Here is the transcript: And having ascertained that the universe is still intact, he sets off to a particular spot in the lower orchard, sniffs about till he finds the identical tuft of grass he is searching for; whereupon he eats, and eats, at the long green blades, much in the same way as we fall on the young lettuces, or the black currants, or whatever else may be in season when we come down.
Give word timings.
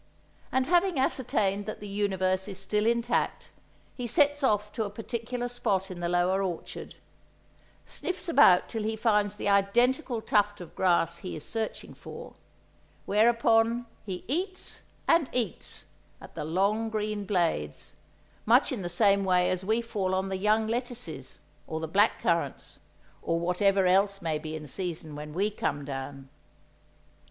And 0.51 0.65
having 0.65 0.99
ascertained 0.99 1.67
that 1.67 1.79
the 1.79 1.87
universe 1.87 2.47
is 2.47 2.57
still 2.59 2.87
intact, 2.87 3.51
he 3.95 4.07
sets 4.07 4.41
off 4.41 4.71
to 4.71 4.83
a 4.83 4.89
particular 4.89 5.47
spot 5.47 5.91
in 5.91 5.99
the 5.99 6.09
lower 6.09 6.41
orchard, 6.41 6.95
sniffs 7.85 8.27
about 8.27 8.67
till 8.67 8.81
he 8.81 8.95
finds 8.95 9.35
the 9.35 9.47
identical 9.47 10.19
tuft 10.19 10.59
of 10.59 10.73
grass 10.75 11.17
he 11.19 11.35
is 11.35 11.45
searching 11.45 11.93
for; 11.93 12.33
whereupon 13.05 13.85
he 14.03 14.25
eats, 14.27 14.81
and 15.07 15.29
eats, 15.33 15.85
at 16.19 16.33
the 16.33 16.45
long 16.45 16.89
green 16.89 17.23
blades, 17.23 17.95
much 18.47 18.71
in 18.71 18.81
the 18.81 18.89
same 18.89 19.23
way 19.23 19.51
as 19.51 19.63
we 19.63 19.81
fall 19.83 20.15
on 20.15 20.29
the 20.29 20.37
young 20.37 20.65
lettuces, 20.65 21.37
or 21.67 21.79
the 21.79 21.87
black 21.87 22.19
currants, 22.23 22.79
or 23.21 23.39
whatever 23.39 23.85
else 23.85 24.19
may 24.19 24.39
be 24.39 24.55
in 24.55 24.65
season 24.65 25.13
when 25.15 25.31
we 25.31 25.51
come 25.51 25.85
down. 25.85 26.27